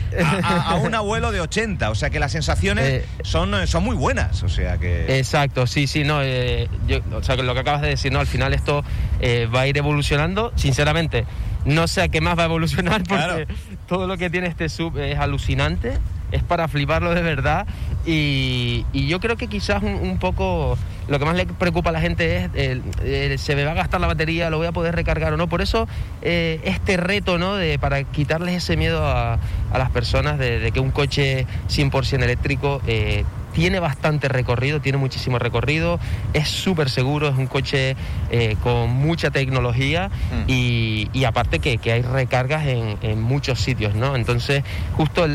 a, 0.44 0.76
un 0.78 0.96
abuelo 0.96 1.32
de 1.32 1.42
80, 1.42 1.92
o 1.92 1.96
sea 1.96 2.10
que 2.10 2.20
las 2.20 2.32
sensaciones 2.32 2.86
eh, 2.86 3.06
son, 3.22 3.68
son 3.68 3.84
muy 3.84 3.96
buenas, 3.96 4.42
o 4.42 4.50
sea 4.50 4.80
que... 4.80 5.20
Exacto, 5.20 5.68
sí, 5.68 5.86
sí, 5.86 6.04
no, 6.04 6.24
eh, 6.24 6.68
o 7.14 7.22
sea 7.22 7.38
que 7.38 7.44
lo 7.44 7.54
que 7.54 7.60
acabas 7.60 7.84
de 7.84 7.90
decir, 7.90 8.12
no, 8.12 8.20
al 8.20 8.26
final 8.26 8.56
esto 8.56 8.84
eh, 9.22 9.48
va 9.54 9.62
a 9.62 9.68
ir 9.68 9.78
evolucionando, 9.78 10.52
sinceramente, 10.56 11.26
no 11.66 11.88
sé 11.88 12.02
a 12.02 12.08
qué 12.08 12.20
más 12.20 12.36
va 12.36 12.42
a 12.42 12.46
evolucionar, 12.46 13.04
porque 13.08 13.48
todo 13.88 14.08
lo 14.08 14.18
que 14.18 14.32
tiene 14.32 14.48
este 14.48 14.70
sub 14.70 14.98
es 14.98 15.20
alucinante, 15.20 16.00
es 16.32 16.44
para 16.44 16.68
fliparlo 16.68 17.14
de 17.14 17.22
verdad, 17.22 17.68
y, 18.06 18.86
yo 18.94 19.20
creo 19.20 19.38
que 19.38 19.48
quizás 19.48 19.82
un 19.84 20.18
poco 20.20 20.78
lo 21.10 21.18
que 21.18 21.26
más 21.26 21.36
le 21.36 21.46
preocupa 21.48 21.90
a 21.90 21.94
la 21.94 22.02
gente 22.02 22.50
es 22.54 23.42
se 23.42 23.56
me 23.56 23.64
va 23.64 23.72
a 23.72 23.76
gastar 23.76 24.00
la 24.00 24.08
batería, 24.08 24.50
lo 24.50 24.58
voy 24.58 24.68
a 24.68 24.72
poder 24.72 24.96
recargar 24.96 25.34
o 25.34 25.38
no. 25.38 25.50
Por 25.50 25.62
eso 25.62 25.88
eh, 26.22 26.62
este 26.64 26.98
reto, 26.98 27.38
¿no? 27.38 27.56
De, 27.56 27.80
para 27.80 28.04
quitarles 28.04 28.56
ese 28.56 28.78
miedo 28.78 29.06
a, 29.06 29.40
las 29.74 29.90
personas 29.90 30.38
de, 30.38 30.72
que 30.72 30.80
un 30.80 30.92
coche 30.92 31.48
100% 31.70 32.24
eléctrico 32.24 32.82
eh, 32.86 33.24
tiene 33.54 33.80
bastante 33.80 34.28
recorrido, 34.28 34.80
tiene 34.80 35.00
muchísimo 35.00 35.40
recorrido, 35.40 36.00
es 36.34 36.48
súper 36.48 36.90
seguro, 36.90 37.28
es 37.28 37.38
un 37.38 37.48
coche 37.48 37.96
eh, 38.30 38.56
con 38.62 38.92
mucha 38.92 39.32
tecnología 39.32 40.10
mm. 40.10 40.44
y, 40.48 41.24
aparte 41.26 41.60
que, 41.60 41.80
hay 41.92 42.02
recargas 42.04 42.68
en, 42.68 43.22
muchos 43.22 43.60
sitios, 43.60 43.96
¿no? 43.96 44.16
Entonces, 44.16 44.64
justo 44.96 45.26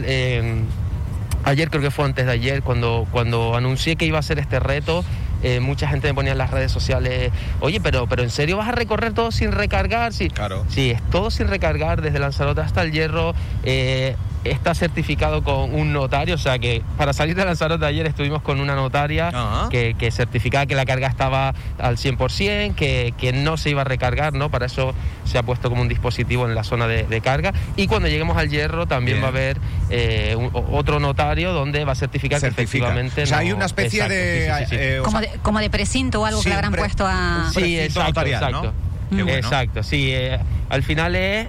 ayer 1.44 1.70
creo 1.70 1.82
que 1.82 1.90
fue 1.90 2.04
antes 2.04 2.26
de 2.26 2.32
ayer, 2.32 2.62
cuando, 2.62 3.06
cuando 3.10 3.56
anuncié 3.56 3.96
que 3.96 4.06
iba 4.06 4.18
a 4.18 4.20
hacer 4.20 4.38
este 4.38 4.60
reto, 4.60 5.04
eh, 5.42 5.60
mucha 5.60 5.86
gente 5.88 6.08
me 6.08 6.14
ponía 6.14 6.32
en 6.32 6.38
las 6.38 6.50
redes 6.50 6.72
sociales, 6.72 7.30
oye, 7.60 7.80
pero, 7.80 8.06
pero 8.06 8.22
¿en 8.22 8.30
serio 8.30 8.56
vas 8.56 8.68
a 8.68 8.72
recorrer 8.72 9.12
todo 9.12 9.30
sin 9.30 9.52
recargar? 9.52 10.12
Sí, 10.12 10.30
claro. 10.30 10.64
Sí, 10.68 10.92
es 10.92 11.02
todo 11.10 11.30
sin 11.30 11.48
recargar, 11.48 12.00
desde 12.00 12.18
Lanzarote 12.18 12.62
hasta 12.62 12.82
el 12.82 12.92
Hierro. 12.92 13.34
Eh, 13.62 14.16
está 14.44 14.74
certificado 14.74 15.42
con 15.42 15.74
un 15.74 15.92
notario, 15.92 16.34
o 16.34 16.38
sea 16.38 16.58
que 16.58 16.82
para 16.96 17.12
salir 17.12 17.34
de 17.34 17.44
Lanzarote 17.44 17.86
ayer 17.86 18.06
estuvimos 18.06 18.42
con 18.42 18.60
una 18.60 18.74
notaria 18.74 19.32
que, 19.70 20.10
certificaba 20.10 20.66
que 20.66 20.74
la 20.74 20.84
carga 20.84 21.08
estaba 21.08 21.54
al 21.78 21.96
100%, 21.96 22.74
que, 22.74 23.14
que 23.18 23.32
no 23.32 23.56
se 23.56 23.70
iba 23.70 23.80
a 23.80 23.84
recargar, 23.84 24.34
¿no? 24.34 24.50
Para 24.50 24.66
eso 24.66 24.94
se 25.24 25.38
ha 25.38 25.42
puesto 25.42 25.70
como 25.70 25.82
un 25.82 25.88
dispositivo 25.88 26.46
en 26.46 26.54
la 26.54 26.64
zona 26.64 26.86
de, 26.86 27.20
carga. 27.20 27.52
Y 27.76 27.86
cuando 27.86 28.08
lleguemos 28.08 28.36
al 28.36 28.50
hierro 28.50 28.86
también 28.86 29.22
va 29.22 29.26
a 29.26 29.28
haber 29.28 29.58
eh, 29.88 30.36
otro 30.52 31.00
notario 31.00 31.52
donde 31.52 31.84
va 31.84 31.92
a 31.92 31.96
certificar 31.96 32.40
que 32.40 32.48
efectivamente... 32.48 33.22
O 33.22 33.26
sea, 33.26 33.38
hay 33.38 33.52
una 33.52 33.64
especie 33.64 34.06
de, 34.08 34.48
eh, 34.70 35.00
como 35.02 35.20
de... 35.20 35.30
como 35.42 35.58
de 35.60 35.70
precinto 35.70 36.20
o 36.20 36.26
algo 36.26 36.42
que 36.42 36.50
le 36.50 36.54
habrán 36.54 36.72
puesto 36.74 37.06
a... 37.06 37.50
Sí, 37.54 37.80
exacto, 37.80 38.20
exacto. 38.22 38.72
Exacto, 39.10 39.82
sí. 39.82 40.10
Eh, 40.12 40.38
al 40.68 40.82
final 40.82 41.14
es 41.14 41.48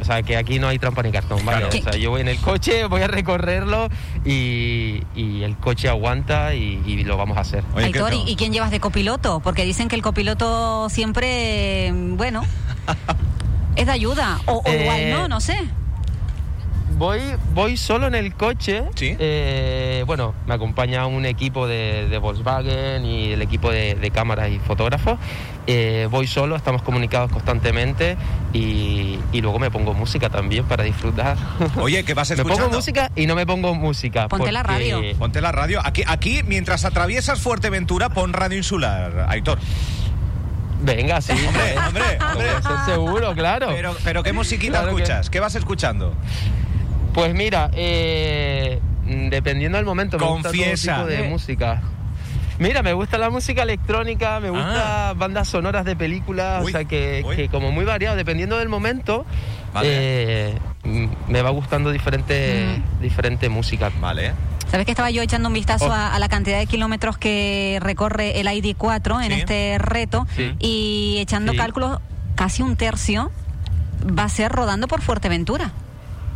O 0.00 0.04
sea, 0.04 0.22
que 0.22 0.36
aquí 0.36 0.58
no 0.58 0.68
hay 0.68 0.78
trampa 0.78 1.02
ni 1.02 1.10
cartón, 1.10 1.44
¿vale? 1.44 1.68
Claro. 1.68 1.86
O 1.86 1.90
sea, 1.92 2.00
yo 2.00 2.10
voy 2.10 2.20
en 2.20 2.28
el 2.28 2.38
coche, 2.38 2.84
voy 2.86 3.02
a 3.02 3.08
recorrerlo 3.08 3.88
y, 4.24 5.02
y 5.14 5.42
el 5.42 5.56
coche 5.56 5.88
aguanta 5.88 6.54
y, 6.54 6.82
y 6.86 7.04
lo 7.04 7.16
vamos 7.16 7.36
a 7.38 7.40
hacer. 7.40 7.64
Oye, 7.74 7.90
¿qué 7.92 7.98
Aitor, 7.98 8.14
¿y, 8.26 8.36
quién 8.36 8.52
llevas 8.52 8.70
de 8.70 8.80
copiloto? 8.80 9.40
Porque 9.40 9.64
dicen 9.64 9.88
que 9.88 9.96
el 9.96 10.02
copiloto 10.02 10.88
siempre, 10.90 11.92
bueno, 11.92 12.42
es 13.76 13.86
de 13.86 13.92
ayuda. 13.92 14.38
O, 14.46 14.58
o 14.58 14.62
Eh, 14.66 14.82
igual 14.82 15.10
no, 15.10 15.28
no 15.28 15.40
sé. 15.40 15.58
Voy, 16.96 17.20
voy 17.52 17.76
solo 17.76 18.06
en 18.06 18.14
el 18.14 18.34
coche. 18.34 18.84
Sí. 18.94 19.14
Eh, 19.18 20.02
bueno, 20.06 20.34
me 20.46 20.54
acompaña 20.54 21.06
un 21.06 21.26
equipo 21.26 21.66
de, 21.66 22.08
de 22.08 22.16
Volkswagen 22.18 23.04
y 23.04 23.32
el 23.32 23.42
equipo 23.42 23.70
de, 23.70 23.94
de 23.96 24.10
cámaras 24.10 24.50
y 24.50 24.58
fotógrafos. 24.58 25.18
Eh, 25.66 26.08
voy 26.10 26.26
solo, 26.26 26.56
estamos 26.56 26.80
comunicados 26.82 27.30
constantemente 27.30 28.16
y, 28.54 29.18
y 29.32 29.40
luego 29.42 29.58
me 29.58 29.70
pongo 29.70 29.92
música 29.92 30.30
también 30.30 30.64
para 30.64 30.84
disfrutar. 30.84 31.36
Oye, 31.76 32.02
¿qué 32.04 32.14
vas 32.14 32.30
me 32.30 32.36
escuchando? 32.36 32.64
pongo 32.64 32.76
música 32.76 33.10
y 33.14 33.26
no 33.26 33.34
me 33.34 33.44
pongo 33.44 33.74
música. 33.74 34.28
Ponte 34.28 34.50
la 34.50 34.62
radio. 34.62 35.02
Ponte 35.18 35.42
la 35.42 35.52
radio. 35.52 35.80
Aquí, 35.84 36.02
aquí, 36.06 36.42
mientras 36.46 36.86
atraviesas 36.86 37.42
Fuerteventura, 37.42 38.08
pon 38.08 38.32
Radio 38.32 38.56
Insular, 38.56 39.26
Aitor. 39.28 39.58
Venga, 40.80 41.20
sí. 41.20 41.32
Hombre, 41.32 41.74
hombre, 41.86 42.02
hombre. 42.32 42.48
seguro, 42.86 43.34
claro. 43.34 43.68
Pero, 43.68 43.94
pero 44.04 44.22
¿qué 44.22 44.32
musiquita 44.32 44.80
Claro 44.80 44.96
que- 44.96 45.02
escuchas? 45.02 45.28
¿Qué 45.30 45.40
vas 45.40 45.54
escuchando? 45.56 46.14
Pues 47.16 47.34
mira, 47.34 47.70
eh, 47.72 48.78
mm, 49.06 49.30
dependiendo 49.30 49.78
del 49.78 49.86
momento, 49.86 50.18
me 50.18 50.26
gusta 50.26 50.50
todo 50.52 50.76
tipo 50.76 51.06
de 51.06 51.22
música. 51.30 51.80
Mira, 52.58 52.82
me 52.82 52.92
gusta 52.92 53.16
la 53.18 53.30
música 53.30 53.62
electrónica, 53.62 54.38
me 54.38 54.50
gusta 54.50 55.14
bandas 55.16 55.48
sonoras 55.48 55.84
de 55.86 55.96
películas, 55.96 56.58
Ah. 56.60 56.62
Uy, 56.62 56.72
o 56.72 56.76
sea 56.76 56.84
que, 56.84 57.48
como 57.50 57.72
muy 57.72 57.86
variado, 57.86 58.16
dependiendo 58.16 58.58
del 58.58 58.68
momento, 58.68 59.24
Vale. 59.72 59.88
eh, 59.90 60.58
mm, 60.84 61.06
me 61.32 61.40
va 61.40 61.48
gustando 61.50 61.90
diferente, 61.90 62.66
diferente 63.00 63.48
música. 63.48 63.90
Vale. 63.98 64.32
¿Sabes 64.70 64.84
que 64.84 64.92
estaba 64.92 65.10
yo 65.10 65.22
echando 65.22 65.48
un 65.48 65.54
vistazo 65.54 65.86
Oh. 65.86 65.92
a, 65.92 66.14
a 66.14 66.18
la 66.18 66.28
cantidad 66.28 66.58
de 66.58 66.66
kilómetros 66.66 67.16
que 67.16 67.78
recorre 67.80 68.40
el 68.40 68.46
ID4 68.46 69.22
en 69.22 69.32
Sí. 69.32 69.38
este 69.40 69.78
reto 69.78 70.26
Sí. 70.36 70.54
y 70.58 71.16
echando 71.20 71.52
Sí. 71.52 71.58
cálculos, 71.58 71.98
casi 72.34 72.62
un 72.62 72.76
tercio 72.76 73.30
va 74.06 74.24
a 74.24 74.28
ser 74.28 74.52
rodando 74.52 74.86
por 74.86 75.00
Fuerteventura. 75.00 75.72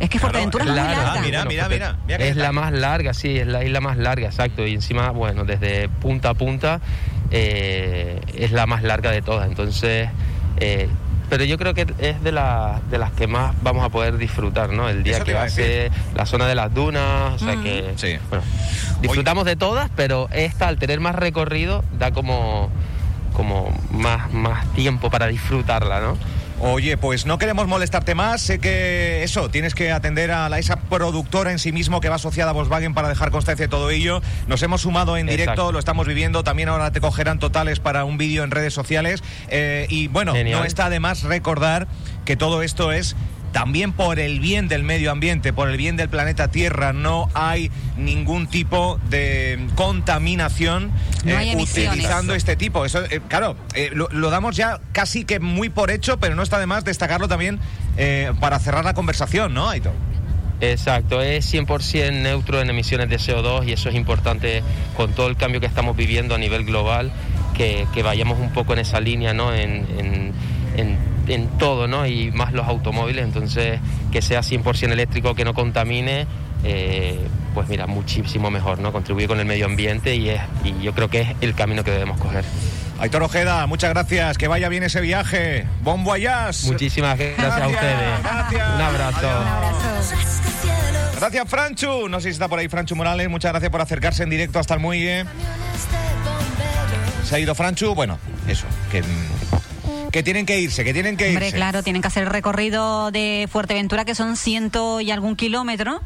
Es 0.01 0.09
que 0.09 0.17
Claro, 0.19 0.33
Fuerteventura 0.39 0.63
es 0.63 0.69
muy 0.71 0.75
larga. 0.77 1.13
Ah, 1.13 1.21
mira, 1.21 1.45
mira, 1.45 1.63
Fuerte- 1.65 1.75
mira, 1.75 1.95
mira 2.07 2.17
qué 2.17 2.29
es 2.29 2.35
la 2.35 2.51
más 2.51 2.71
larga, 2.73 3.13
sí, 3.13 3.37
es 3.37 3.47
la 3.47 3.63
isla 3.63 3.81
más 3.81 3.97
larga, 3.97 4.27
exacto. 4.27 4.65
Y 4.65 4.73
encima, 4.73 5.11
bueno, 5.11 5.45
desde 5.45 5.89
punta 5.89 6.29
a 6.29 6.33
punta 6.33 6.81
eh, 7.31 8.19
es 8.35 8.51
la 8.51 8.65
más 8.65 8.83
larga 8.83 9.11
de 9.11 9.21
todas. 9.21 9.47
Entonces, 9.47 10.09
eh, 10.57 10.89
pero 11.29 11.43
yo 11.45 11.57
creo 11.57 11.73
que 11.73 11.85
es 11.99 12.21
de, 12.23 12.31
la- 12.31 12.81
de 12.89 12.97
las 12.97 13.11
que 13.11 13.27
más 13.27 13.53
vamos 13.61 13.85
a 13.85 13.89
poder 13.89 14.17
disfrutar, 14.17 14.69
¿no? 14.71 14.89
El 14.89 15.03
día 15.03 15.21
que 15.21 15.49
ser 15.49 15.91
la 16.15 16.25
zona 16.25 16.45
de 16.47 16.55
las 16.55 16.73
dunas, 16.73 17.33
o 17.35 17.39
sea 17.39 17.55
Mm. 17.55 17.63
que, 17.63 17.93
Sí. 17.95 18.17
bueno, 18.29 18.43
disfrutamos 19.01 19.45
de 19.45 19.55
todas, 19.55 19.89
pero 19.95 20.27
esta, 20.33 20.67
al 20.67 20.77
tener 20.77 20.99
más 20.99 21.15
recorrido, 21.15 21.83
da 21.97 22.11
como, 22.11 22.69
como 23.33 23.71
más, 23.91 24.33
más 24.33 24.65
tiempo 24.73 25.09
para 25.09 25.27
disfrutarla, 25.27 26.01
¿no? 26.01 26.17
Oye, 26.63 26.95
pues 26.95 27.25
no 27.25 27.39
queremos 27.39 27.67
molestarte 27.67 28.13
más. 28.13 28.39
Sé 28.39 28.59
que 28.59 29.23
eso, 29.23 29.49
tienes 29.49 29.73
que 29.73 29.91
atender 29.91 30.31
a 30.31 30.47
la, 30.47 30.59
esa 30.59 30.75
productora 30.75 31.51
en 31.51 31.57
sí 31.57 31.71
mismo 31.71 32.01
que 32.01 32.09
va 32.09 32.15
asociada 32.15 32.51
a 32.51 32.53
Volkswagen 32.53 32.93
para 32.93 33.09
dejar 33.09 33.31
constancia 33.31 33.65
de 33.65 33.69
todo 33.69 33.89
ello. 33.89 34.21
Nos 34.45 34.61
hemos 34.61 34.81
sumado 34.81 35.17
en 35.17 35.25
directo, 35.25 35.71
lo 35.71 35.79
estamos 35.79 36.07
viviendo. 36.07 36.43
También 36.43 36.69
ahora 36.69 36.91
te 36.91 37.01
cogerán 37.01 37.39
totales 37.39 37.79
para 37.79 38.05
un 38.05 38.19
vídeo 38.19 38.43
en 38.43 38.51
redes 38.51 38.75
sociales. 38.75 39.23
Eh, 39.49 39.87
y 39.89 40.07
bueno, 40.07 40.33
Genial. 40.33 40.59
no 40.59 40.65
está 40.65 40.91
de 40.91 40.99
más 40.99 41.23
recordar 41.23 41.87
que 42.25 42.37
todo 42.37 42.61
esto 42.61 42.91
es 42.91 43.15
también 43.51 43.91
por 43.93 44.19
el 44.19 44.39
bien 44.39 44.67
del 44.67 44.83
medio 44.83 45.11
ambiente, 45.11 45.51
por 45.53 45.69
el 45.69 45.77
bien 45.77 45.97
del 45.97 46.09
planeta 46.09 46.47
Tierra. 46.49 46.93
No 46.93 47.29
hay 47.33 47.69
ningún 47.97 48.47
tipo 48.47 48.99
de 49.09 49.67
contaminación 49.75 50.91
No 51.25 51.39
eh, 51.39 51.55
utilizando 51.57 52.33
este 52.35 52.55
tipo. 52.55 52.85
Eso, 52.85 53.03
eh, 53.05 53.19
claro, 53.27 53.55
eh, 53.73 53.89
lo, 53.93 54.07
lo 54.11 54.29
damos 54.29 54.55
ya 54.55 54.79
casi 54.91 55.25
que 55.25 55.39
muy 55.39 55.69
por 55.69 55.91
hecho, 55.91 56.17
pero 56.17 56.35
no 56.35 56.43
está 56.43 56.59
de 56.59 56.65
más 56.67 56.83
destacarlo 56.85 57.27
también 57.27 57.59
eh, 57.97 58.31
para 58.39 58.59
cerrar 58.59 58.85
la 58.85 58.93
conversación, 58.93 59.53
¿no, 59.53 59.69
Aitor? 59.69 59.93
Exacto, 60.61 61.21
es 61.23 61.51
100% 61.51 62.21
neutro 62.21 62.61
en 62.61 62.69
emisiones 62.69 63.09
de 63.09 63.17
CO2 63.17 63.67
y 63.67 63.73
eso 63.73 63.89
es 63.89 63.95
importante 63.95 64.61
con 64.95 65.11
todo 65.13 65.27
el 65.27 65.35
cambio 65.35 65.59
que 65.59 65.65
estamos 65.65 65.97
viviendo 65.97 66.35
a 66.35 66.37
nivel 66.37 66.65
global, 66.65 67.11
que, 67.57 67.87
que 67.93 68.03
vayamos 68.03 68.39
un 68.39 68.51
poco 68.53 68.73
en 68.73 68.79
esa 68.79 68.99
línea, 68.99 69.33
¿no? 69.33 69.53
En, 69.55 69.85
en- 69.97 70.31
en- 70.77 71.10
en 71.27 71.47
todo, 71.57 71.87
¿no? 71.87 72.05
Y 72.05 72.31
más 72.31 72.53
los 72.53 72.67
automóviles, 72.67 73.23
entonces 73.23 73.79
que 74.11 74.21
sea 74.21 74.41
100% 74.41 74.91
eléctrico, 74.91 75.35
que 75.35 75.45
no 75.45 75.53
contamine, 75.53 76.27
eh, 76.63 77.19
pues 77.53 77.67
mira, 77.67 77.87
muchísimo 77.87 78.51
mejor, 78.51 78.79
¿no? 78.79 78.91
Contribuye 78.91 79.27
con 79.27 79.39
el 79.39 79.45
medio 79.45 79.65
ambiente 79.65 80.15
y, 80.15 80.29
es, 80.29 80.41
y 80.63 80.81
yo 80.81 80.93
creo 80.93 81.09
que 81.09 81.21
es 81.21 81.29
el 81.41 81.53
camino 81.55 81.83
que 81.83 81.91
debemos 81.91 82.19
coger. 82.19 82.45
Aitor 82.99 83.23
Ojeda, 83.23 83.65
muchas 83.65 83.89
gracias, 83.89 84.37
que 84.37 84.47
vaya 84.47 84.69
bien 84.69 84.83
ese 84.83 85.01
viaje. 85.01 85.65
Bon 85.81 86.03
voyage. 86.03 86.67
Muchísimas 86.67 87.17
gracias, 87.17 87.61
a 87.61 87.67
ustedes. 87.67 88.23
gracias. 88.23 88.75
Un 88.75 88.81
abrazo. 88.81 89.27
Un 89.27 89.47
abrazo. 89.47 89.91
Gracias, 91.21 91.49
Franchu. 91.49 92.09
No 92.09 92.19
sé 92.19 92.29
si 92.29 92.33
está 92.33 92.47
por 92.47 92.59
ahí 92.59 92.67
Franchu 92.67 92.95
Morales. 92.95 93.29
Muchas 93.29 93.51
gracias 93.51 93.71
por 93.71 93.81
acercarse 93.81 94.23
en 94.23 94.29
directo 94.29 94.59
hasta 94.59 94.75
el 94.75 94.79
muelle. 94.79 95.25
Se 97.23 97.35
ha 97.35 97.39
ido 97.39 97.55
Franchu. 97.55 97.93
Bueno, 97.95 98.19
eso, 98.47 98.65
que, 98.91 99.01
mm, 99.01 99.05
que 100.11 100.23
tienen 100.23 100.45
que 100.45 100.59
irse, 100.59 100.83
que 100.83 100.93
tienen 100.93 101.17
que 101.17 101.31
irse. 101.31 101.37
Hombre, 101.37 101.51
claro, 101.51 101.83
tienen 101.83 102.01
que 102.01 102.07
hacer 102.07 102.23
el 102.23 102.29
recorrido 102.29 103.11
de 103.11 103.47
Fuerteventura, 103.51 104.05
que 104.05 104.15
son 104.15 104.35
ciento 104.35 105.01
y 105.01 105.11
algún 105.11 105.35
kilómetro, 105.35 106.01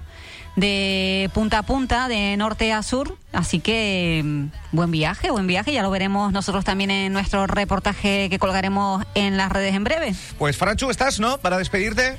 de 0.55 1.29
punta 1.33 1.59
a 1.59 1.63
punta, 1.63 2.07
de 2.07 2.37
norte 2.37 2.71
a 2.71 2.83
sur. 2.83 3.17
Así 3.33 3.59
que 3.59 4.21
mm, 4.23 4.45
buen 4.71 4.91
viaje, 4.91 5.31
buen 5.31 5.47
viaje. 5.47 5.73
Ya 5.73 5.81
lo 5.81 5.89
veremos 5.89 6.31
nosotros 6.31 6.63
también 6.63 6.91
en 6.91 7.13
nuestro 7.13 7.47
reportaje 7.47 8.29
que 8.29 8.39
colgaremos 8.39 9.03
en 9.15 9.37
las 9.37 9.51
redes 9.51 9.73
en 9.73 9.83
breve. 9.83 10.13
Pues 10.37 10.55
Franchu, 10.55 10.89
¿estás, 10.89 11.19
no? 11.19 11.39
Para 11.39 11.57
despedirte. 11.57 12.17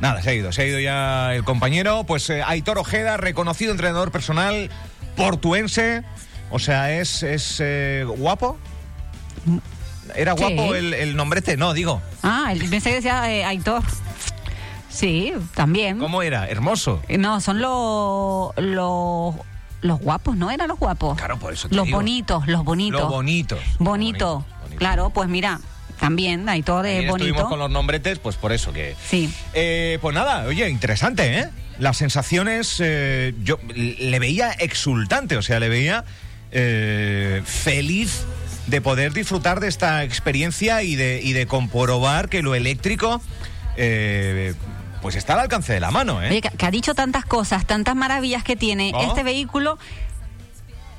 Nada, 0.00 0.20
se 0.22 0.30
ha 0.30 0.34
ido, 0.34 0.52
se 0.52 0.62
ha 0.62 0.66
ido 0.66 0.80
ya 0.80 1.34
el 1.34 1.44
compañero. 1.44 2.04
Pues 2.04 2.28
eh, 2.28 2.42
Aitor 2.42 2.78
Ojeda, 2.78 3.16
reconocido 3.16 3.72
entrenador 3.72 4.12
personal 4.12 4.70
portuense. 5.16 6.02
O 6.50 6.58
sea, 6.58 6.92
es, 6.92 7.22
es 7.22 7.56
eh, 7.60 8.04
guapo. 8.06 8.58
¿Era 10.14 10.34
Sí. 10.36 10.42
guapo 10.42 10.74
el, 10.74 10.94
el 10.94 11.16
nombrete? 11.16 11.56
No, 11.56 11.72
digo. 11.74 12.00
Ah, 12.22 12.50
el- 12.52 12.68
pensé 12.70 12.90
que 12.90 12.96
decía 12.96 13.30
eh, 13.32 13.44
Aitor. 13.44 13.82
Sí, 14.88 15.32
también. 15.54 15.98
¿Cómo 15.98 16.22
era? 16.22 16.48
Hermoso. 16.48 17.02
Eh, 17.08 17.18
No, 17.18 17.40
son 17.40 17.60
los 17.60 18.52
los 18.56 19.34
los 19.80 20.00
guapos, 20.00 20.36
¿no? 20.36 20.50
Eran 20.50 20.68
los 20.68 20.78
guapos. 20.78 21.18
Claro, 21.18 21.38
por 21.38 21.52
eso 21.52 21.68
te 21.68 21.74
Los 21.74 21.86
digo. 21.86 21.98
bonitos, 21.98 22.46
los 22.46 22.64
bonitos. 22.64 23.00
Lo 23.02 23.08
bonito. 23.08 23.58
Bonito. 23.78 24.46
Bonito. 24.62 24.78
Claro, 24.78 25.10
pues 25.10 25.28
mira, 25.28 25.60
también 26.00 26.48
Aitor 26.48 26.86
es 26.86 26.98
Ayer 27.00 27.04
estuvimos 27.10 27.36
bonito. 27.42 27.48
con 27.50 27.58
los 27.58 27.70
nombretes, 27.70 28.18
pues 28.18 28.36
por 28.36 28.52
eso 28.52 28.72
que. 28.72 28.96
Sí. 29.08 29.32
Eh, 29.52 29.98
pues 30.00 30.14
nada, 30.14 30.44
oye, 30.46 30.68
interesante, 30.70 31.38
¿eh? 31.40 31.48
Las 31.80 31.96
sensaciones, 31.96 32.76
eh, 32.78 33.34
yo 33.42 33.58
le 33.74 34.18
veía 34.20 34.52
exultante, 34.52 35.36
o 35.36 35.42
sea, 35.42 35.58
le 35.60 35.68
veía 35.68 36.04
eh, 36.52 37.42
feliz 37.44 38.22
de 38.66 38.80
poder 38.80 39.12
disfrutar 39.12 39.60
de 39.60 39.68
esta 39.68 40.04
experiencia 40.04 40.82
y 40.82 40.96
de, 40.96 41.20
y 41.22 41.32
de 41.32 41.46
comprobar 41.46 42.28
que 42.28 42.42
lo 42.42 42.54
eléctrico, 42.54 43.20
eh, 43.76 44.54
pues 45.02 45.16
está 45.16 45.34
al 45.34 45.40
alcance 45.40 45.72
de 45.72 45.80
la 45.80 45.90
mano, 45.90 46.22
¿eh? 46.22 46.28
Oye, 46.30 46.40
que, 46.40 46.48
que 46.50 46.66
ha 46.66 46.70
dicho 46.70 46.94
tantas 46.94 47.24
cosas, 47.26 47.66
tantas 47.66 47.94
maravillas 47.94 48.42
que 48.42 48.56
tiene 48.56 48.92
Oh. 48.94 49.02
este 49.02 49.22
vehículo 49.22 49.78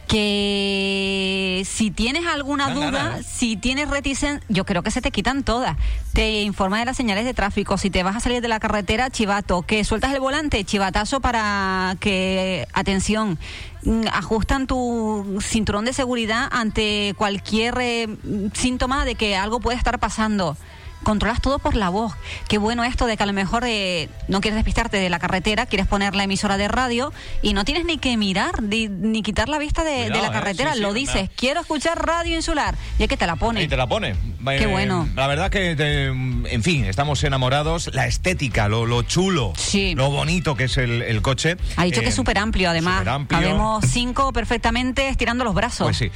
que 0.08 1.64
si 1.66 1.92
tienes 1.92 2.26
alguna 2.26 2.74
duda, 2.74 3.20
si 3.24 3.58
tienes 3.58 3.90
reticencia, 3.90 4.46
yo 4.50 4.66
creo 4.66 4.84
que 4.84 4.92
se 4.92 5.02
te 5.02 5.12
quitan 5.12 5.44
todas. 5.44 5.78
Te 6.14 6.42
informa 6.42 6.80
de 6.80 6.86
las 6.86 6.98
señales 6.98 7.26
de 7.26 7.34
tráfico, 7.34 7.78
si 7.78 7.90
te 7.90 8.04
vas 8.04 8.16
a 8.16 8.20
salir 8.20 8.42
de 8.42 8.48
la 8.48 8.60
carretera, 8.60 9.10
chivato, 9.10 9.64
que 9.64 9.84
sueltas 9.84 10.14
el 10.14 10.20
volante, 10.20 10.64
chivatazo 10.64 11.20
para 11.20 11.96
que, 12.00 12.68
atención, 12.74 13.38
mm, 13.84 14.08
ajustan 14.14 14.68
tu 14.68 15.40
cinturón 15.42 15.86
de 15.86 15.94
seguridad 15.94 16.48
ante 16.52 17.14
cualquier 17.18 17.78
eh, 17.80 18.08
síntoma 18.54 19.06
de 19.06 19.16
que 19.16 19.36
algo 19.36 19.60
puede 19.60 19.78
estar 19.78 20.00
pasando. 20.00 20.58
Controlas 21.06 21.40
todo 21.40 21.60
por 21.60 21.76
la 21.76 21.88
voz. 21.90 22.14
Qué 22.50 22.58
bueno 22.58 22.84
esto 22.84 23.06
de 23.06 23.16
que 23.16 23.24
a 23.24 23.26
lo 23.28 23.32
mejor 23.34 23.64
eh, 23.66 24.10
no 24.28 24.42
quieres 24.42 24.56
despistarte 24.56 24.98
de 24.98 25.10
la 25.10 25.20
carretera, 25.20 25.68
quieres 25.68 25.88
poner 25.88 26.16
la 26.16 26.24
emisora 26.24 26.58
de 26.58 26.68
radio 26.68 27.14
y 27.42 27.54
no 27.54 27.64
tienes 27.64 27.86
ni 27.86 27.98
que 28.00 28.18
mirar 28.18 28.64
ni, 28.64 28.88
ni 28.88 29.22
quitar 29.22 29.48
la 29.48 29.60
vista 29.60 29.84
de, 29.84 30.10
la 30.10 30.18
eh, 30.18 30.32
carretera. 30.32 30.72
sí, 30.72 30.78
sí, 30.78 30.82
Lo 30.82 30.94
dices, 30.94 31.30
quiero 31.38 31.62
escuchar 31.62 32.04
radio 32.06 32.36
insular. 32.36 32.76
Y 33.00 33.04
es 33.04 33.10
que 33.10 33.18
te 33.18 33.28
la 33.28 33.36
pone. 33.36 33.62
Y 33.64 33.68
te 33.68 33.78
la 33.78 33.88
pone. 33.88 34.16
Qué 34.46 34.64
Eh, 34.64 34.68
bueno. 34.68 35.08
La 35.16 35.28
verdad 35.28 35.50
que, 35.52 35.72
en 35.72 36.64
fin, 36.64 36.86
estamos 36.86 37.24
enamorados. 37.24 37.92
La 37.94 38.08
estética, 38.08 38.68
lo, 38.68 38.86
lo 38.88 39.04
chulo, 39.04 39.54
Sí. 39.58 39.94
lo 39.96 40.10
bonito 40.10 40.56
que 40.56 40.64
es 40.66 40.78
el, 40.78 41.04
el 41.04 41.22
coche. 41.22 41.56
Ha 41.78 41.84
dicho 41.86 42.02
que 42.02 42.08
es 42.10 42.16
súper 42.16 42.40
amplio, 42.40 42.70
además. 42.72 42.98
superamplio. 43.00 43.40
Cabemos 43.40 43.86
cinco 43.88 44.34
perfectamente 44.34 45.08
estirando 45.08 45.44
los 45.44 45.54
brazos. 45.54 45.86
Pues 45.86 45.98
sí. 45.98 46.12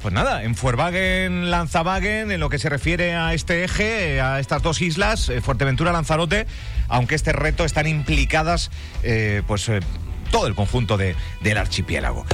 Pues 0.00 0.12
nada, 0.12 0.44
en 0.44 0.54
Fuerwagen, 0.54 1.50
Lanzawagen, 1.50 2.30
en 2.30 2.38
lo 2.38 2.48
que 2.48 2.58
se 2.58 2.68
refiere 2.68 3.14
a 3.14 3.34
este 3.34 3.64
eje, 3.64 4.20
a 4.20 4.38
estas 4.40 4.62
dos 4.62 4.80
islas, 4.82 5.28
eh, 5.28 5.40
Fuerteventura, 5.40 5.90
Lanzarote, 5.92 6.46
aunque 6.88 7.14
este 7.14 7.32
reto 7.32 7.64
están 7.64 7.86
implicadas, 7.86 8.70
eh, 9.02 9.42
pues, 9.46 9.68
eh, 9.68 9.80
todo 10.30 10.46
el 10.46 10.54
conjunto 10.54 10.96
de, 10.96 11.16
del 11.40 11.56
archipiélago. 11.56 12.26